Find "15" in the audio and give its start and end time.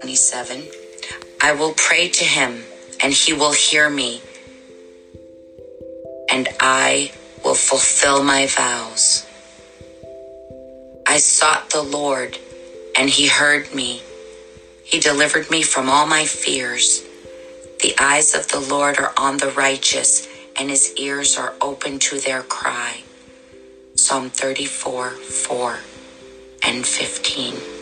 26.84-27.79